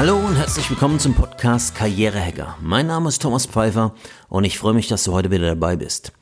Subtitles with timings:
[0.00, 2.56] Hallo und herzlich willkommen zum Podcast Karrierehacker.
[2.62, 3.94] Mein Name ist Thomas Pfeiffer
[4.30, 6.14] und ich freue mich, dass du heute wieder dabei bist.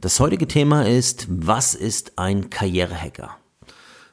[0.00, 3.36] Das heutige Thema ist, was ist ein Karrierehacker?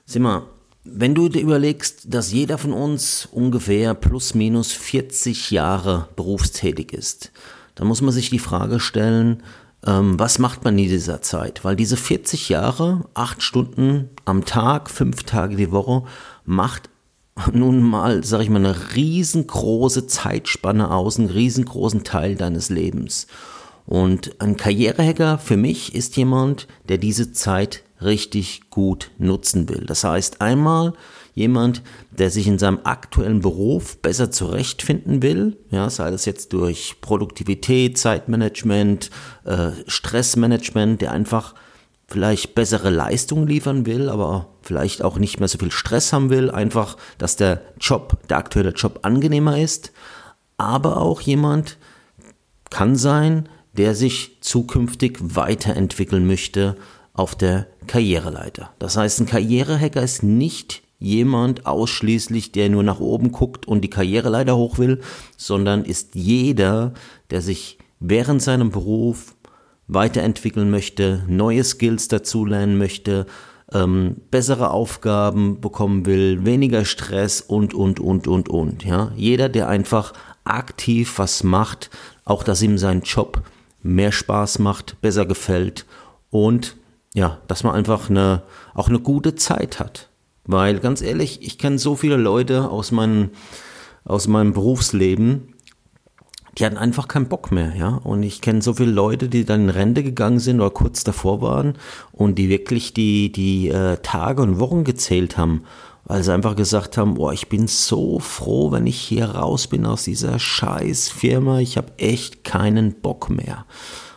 [0.05, 0.47] Sieh mal,
[0.83, 7.31] wenn du dir überlegst, dass jeder von uns ungefähr plus minus 40 Jahre berufstätig ist,
[7.75, 9.43] dann muss man sich die Frage stellen,
[9.85, 11.63] ähm, was macht man in dieser Zeit?
[11.63, 16.05] Weil diese 40 Jahre, acht Stunden am Tag, fünf Tage die Woche,
[16.43, 16.89] macht
[17.53, 23.27] nun mal, sag ich mal, eine riesengroße Zeitspanne aus, einen riesengroßen Teil deines Lebens.
[23.85, 29.85] Und ein Karrierehacker für mich ist jemand, der diese Zeit richtig gut nutzen will.
[29.85, 30.93] Das heißt einmal
[31.33, 36.95] jemand, der sich in seinem aktuellen Beruf besser zurechtfinden will, ja, sei das jetzt durch
[37.01, 39.11] Produktivität, Zeitmanagement,
[39.43, 41.53] äh, Stressmanagement, der einfach
[42.07, 46.51] vielleicht bessere Leistung liefern will, aber vielleicht auch nicht mehr so viel Stress haben will,
[46.51, 49.91] einfach, dass der Job, der aktuelle Job angenehmer ist,
[50.57, 51.77] aber auch jemand
[52.69, 56.77] kann sein, der sich zukünftig weiterentwickeln möchte
[57.13, 58.71] auf der Karriereleiter.
[58.79, 63.89] Das heißt, ein Karrierehacker ist nicht jemand ausschließlich, der nur nach oben guckt und die
[63.89, 65.01] Karriereleiter hoch will,
[65.37, 66.93] sondern ist jeder,
[67.29, 69.35] der sich während seinem Beruf
[69.87, 73.25] weiterentwickeln möchte, neue Skills dazulernen möchte,
[73.71, 78.83] ähm, bessere Aufgaben bekommen will, weniger Stress und, und, und, und, und.
[78.83, 79.11] Ja?
[79.15, 81.89] Jeder, der einfach aktiv was macht,
[82.23, 83.41] auch dass ihm sein Job
[83.81, 85.85] mehr Spaß macht, besser gefällt
[86.29, 86.75] und
[87.13, 90.09] ja, dass man einfach eine, auch eine gute Zeit hat.
[90.45, 93.31] Weil ganz ehrlich, ich kenne so viele Leute aus, meinem
[94.03, 95.54] aus meinem Berufsleben,
[96.57, 97.89] die hatten einfach keinen Bock mehr, ja.
[98.03, 101.41] Und ich kenne so viele Leute, die dann in Rente gegangen sind oder kurz davor
[101.41, 101.73] waren
[102.11, 105.63] und die wirklich die, die äh, Tage und Wochen gezählt haben,
[106.05, 109.85] weil sie einfach gesagt haben, boah, ich bin so froh, wenn ich hier raus bin
[109.85, 113.65] aus dieser scheiß Firma, ich habe echt keinen Bock mehr.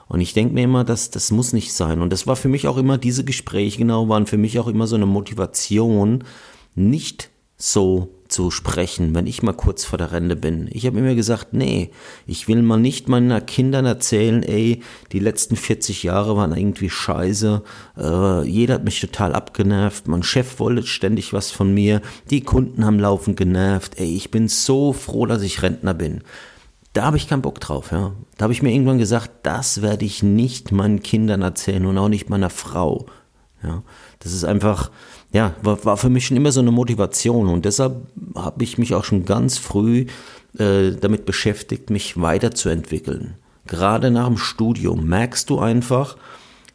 [0.06, 2.00] Und ich denke mir immer, dass das muss nicht sein.
[2.00, 4.86] Und das war für mich auch immer, diese Gespräche genau waren für mich auch immer
[4.86, 6.24] so eine Motivation,
[6.74, 10.68] nicht so zu sprechen, wenn ich mal kurz vor der Rente bin.
[10.70, 11.90] Ich habe immer gesagt, nee,
[12.26, 17.62] ich will mal nicht meinen Kindern erzählen, ey, die letzten 40 Jahre waren irgendwie scheiße,
[17.96, 22.84] äh, jeder hat mich total abgenervt, mein Chef wollte ständig was von mir, die Kunden
[22.84, 26.22] haben laufend genervt, ey, ich bin so froh, dass ich Rentner bin.
[26.92, 28.12] Da habe ich keinen Bock drauf, ja.
[28.36, 32.08] Da habe ich mir irgendwann gesagt, das werde ich nicht meinen Kindern erzählen und auch
[32.08, 33.06] nicht meiner Frau.
[33.62, 33.82] Ja,
[34.20, 34.90] das ist einfach,
[35.32, 38.94] ja, war, war für mich schon immer so eine Motivation und deshalb habe ich mich
[38.94, 40.06] auch schon ganz früh
[40.58, 43.34] äh, damit beschäftigt, mich weiterzuentwickeln.
[43.66, 46.16] Gerade nach dem Studium merkst du einfach,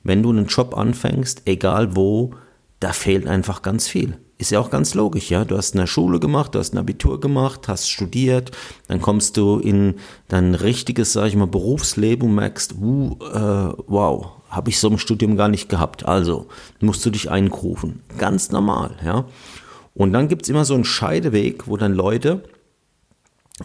[0.04, 2.32] wenn du einen Job anfängst, egal wo,
[2.80, 4.18] da fehlt einfach ganz viel.
[4.38, 5.46] Ist ja auch ganz logisch, ja.
[5.46, 8.52] Du hast eine Schule gemacht, du hast ein Abitur gemacht, hast studiert,
[8.88, 9.96] dann kommst du in
[10.28, 14.98] dein richtiges, sag ich mal, Berufsleben und merkst, uh, äh, wow, habe ich so im
[14.98, 16.06] Studium gar nicht gehabt.
[16.06, 16.48] Also
[16.80, 18.02] musst du dich einkrufen.
[18.18, 19.26] Ganz normal, ja.
[19.96, 22.44] Und dann gibt es immer so einen Scheideweg, wo dann Leute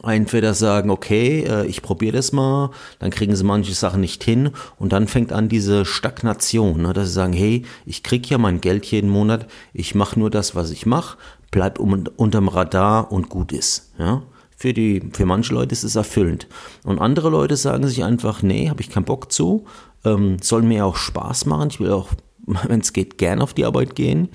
[0.02, 4.50] entweder sagen, okay, äh, ich probiere das mal, dann kriegen sie manche Sachen nicht hin
[4.78, 8.60] und dann fängt an diese Stagnation, ne, dass sie sagen, hey, ich krieg ja mein
[8.60, 11.16] Geld jeden Monat, ich mache nur das, was ich mache,
[11.50, 13.92] bleib unterm Radar und gut ist.
[13.98, 14.22] Ja.
[14.56, 16.48] Für, die, für manche Leute ist es erfüllend.
[16.82, 19.66] Und andere Leute sagen sich einfach, nee, habe ich keinen Bock zu,
[20.04, 22.08] ähm, soll mir auch Spaß machen, ich will auch,
[22.46, 24.28] wenn es geht, gern auf die Arbeit gehen.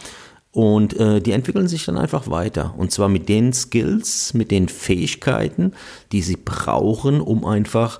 [0.51, 2.75] Und äh, die entwickeln sich dann einfach weiter.
[2.77, 5.73] Und zwar mit den Skills, mit den Fähigkeiten,
[6.11, 7.99] die sie brauchen, um einfach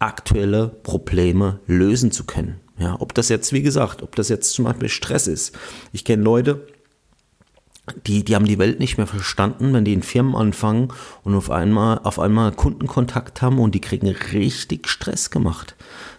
[0.00, 2.60] aktuelle Probleme lösen zu können.
[2.78, 5.56] Ja, ob das jetzt, wie gesagt, ob das jetzt zum Beispiel Stress ist.
[5.92, 6.66] Ich kenne Leute,
[8.06, 10.88] die, die haben die Welt nicht mehr verstanden, wenn die in Firmen anfangen
[11.22, 15.76] und auf einmal, auf einmal Kundenkontakt haben und die kriegen richtig Stress gemacht.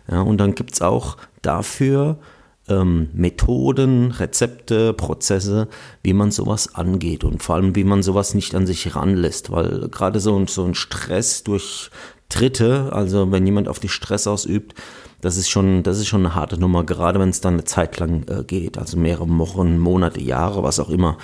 [0.09, 2.19] Ja, und dann gibt's auch dafür
[2.67, 5.67] ähm, Methoden, Rezepte, Prozesse,
[6.03, 9.89] wie man sowas angeht und vor allem, wie man sowas nicht an sich ranlässt, weil
[9.89, 11.90] gerade so, so ein Stress durch
[12.29, 14.73] Dritte, also wenn jemand auf die Stress ausübt,
[15.22, 17.97] das ist schon, das ist schon eine harte Nummer, gerade wenn es dann eine Zeit
[17.99, 21.17] lang äh, geht, also mehrere Wochen, Monate, Jahre, was auch immer.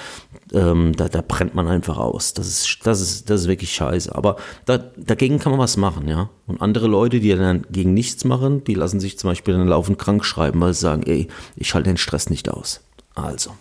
[0.54, 2.34] Ähm, da, da brennt man einfach aus.
[2.34, 4.16] Das ist, das ist, das ist wirklich scheiße.
[4.16, 6.30] Aber da, dagegen kann man was machen, ja.
[6.48, 10.00] Und andere Leute, die dann gegen nichts machen, die lassen sich zum Beispiel dann laufend
[10.00, 12.82] krank schreiben, weil sie sagen, ey, ich halte den Stress nicht aus.
[13.14, 13.52] Also.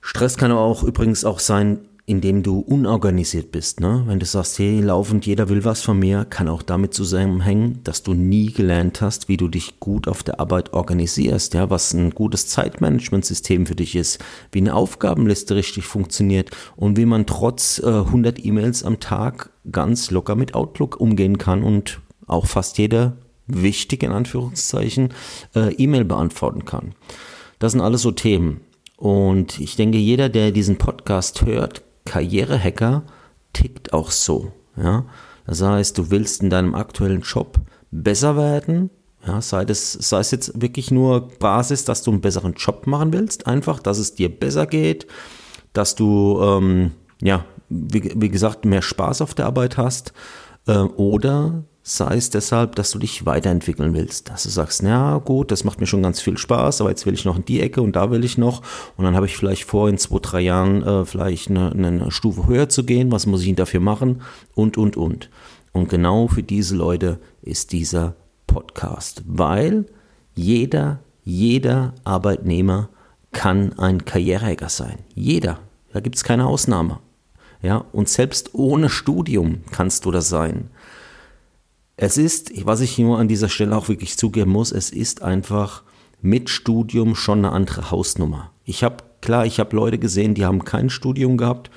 [0.00, 3.80] Stress kann aber auch übrigens auch sein, indem du unorganisiert bist.
[3.80, 4.02] Ne?
[4.06, 8.02] Wenn du sagst, hey, laufend, jeder will was von mir, kann auch damit zusammenhängen, dass
[8.02, 12.10] du nie gelernt hast, wie du dich gut auf der Arbeit organisierst, ja, was ein
[12.10, 14.18] gutes Zeitmanagementsystem für dich ist,
[14.52, 20.10] wie eine Aufgabenliste richtig funktioniert und wie man trotz äh, 100 E-Mails am Tag ganz
[20.10, 23.16] locker mit Outlook umgehen kann und auch fast jeder
[23.46, 25.12] wichtig in Anführungszeichen
[25.54, 26.94] äh, E-Mail beantworten kann.
[27.58, 28.60] Das sind alles so Themen.
[28.96, 33.04] Und ich denke, jeder, der diesen Podcast hört, Karrierehacker
[33.52, 34.52] tickt auch so.
[34.76, 35.04] Ja?
[35.46, 37.60] Das heißt, du willst in deinem aktuellen Job
[37.92, 38.90] besser werden,
[39.24, 43.12] ja, sei, das, sei es jetzt wirklich nur Basis, dass du einen besseren Job machen
[43.12, 45.06] willst, einfach, dass es dir besser geht,
[45.72, 50.12] dass du, ähm, ja, wie, wie, gesagt, mehr Spaß auf der Arbeit hast,
[50.66, 55.50] äh, oder sei es deshalb, dass du dich weiterentwickeln willst, dass du sagst, na gut,
[55.50, 57.80] das macht mir schon ganz viel Spaß, aber jetzt will ich noch in die Ecke
[57.80, 58.62] und da will ich noch
[58.96, 62.46] und dann habe ich vielleicht vor, in zwei, drei Jahren äh, vielleicht eine, eine Stufe
[62.46, 64.22] höher zu gehen, was muss ich dafür machen
[64.54, 65.30] und, und, und.
[65.72, 68.14] Und genau für diese Leute ist dieser
[68.46, 69.86] Podcast, weil
[70.34, 72.88] jeder, jeder Arbeitnehmer
[73.32, 74.98] kann ein Karrierehacker sein.
[75.14, 75.60] Jeder.
[75.92, 76.98] Da gibt es keine Ausnahme.
[77.62, 80.70] Ja, und selbst ohne Studium kannst du das sein.
[82.02, 85.82] Es ist, was ich nur an dieser Stelle auch wirklich zugeben muss, es ist einfach
[86.22, 88.52] mit Studium schon eine andere Hausnummer.
[88.64, 91.70] Ich habe, klar, ich habe Leute gesehen, die haben kein Studium gehabt,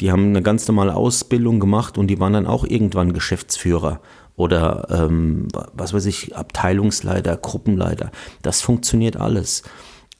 [0.00, 4.00] die haben eine ganz normale Ausbildung gemacht und die waren dann auch irgendwann Geschäftsführer
[4.34, 8.10] oder ähm, was weiß ich, Abteilungsleiter, Gruppenleiter.
[8.42, 9.62] Das funktioniert alles.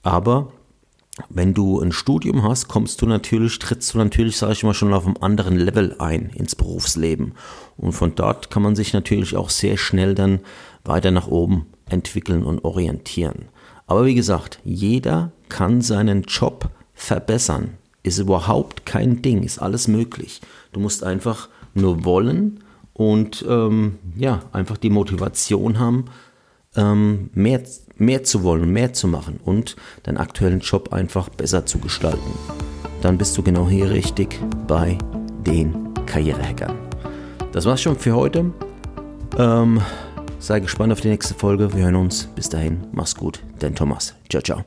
[0.05, 0.53] Aber
[1.29, 4.93] wenn du ein Studium hast, kommst du natürlich, trittst du natürlich, sage ich mal, schon
[4.93, 7.33] auf einem anderen Level ein ins Berufsleben.
[7.77, 10.41] Und von dort kann man sich natürlich auch sehr schnell dann
[10.85, 13.49] weiter nach oben entwickeln und orientieren.
[13.87, 17.75] Aber wie gesagt, jeder kann seinen Job verbessern.
[18.03, 20.41] Ist überhaupt kein Ding, ist alles möglich.
[20.73, 22.61] Du musst einfach nur wollen
[22.93, 26.07] und ähm, ja, einfach die Motivation haben,
[26.77, 27.63] ähm, mehr,
[27.97, 32.33] mehr zu wollen, mehr zu machen und deinen aktuellen Job einfach besser zu gestalten.
[33.03, 34.99] Dann bist du genau hier richtig bei
[35.47, 36.77] den Karrierehackern.
[37.53, 38.53] Das war's schon für heute.
[39.39, 39.81] Ähm,
[40.39, 41.73] sei gespannt auf die nächste Folge.
[41.75, 42.29] Wir hören uns.
[42.35, 43.43] Bis dahin, mach's gut.
[43.59, 44.15] Dein Thomas.
[44.29, 44.65] Ciao, ciao.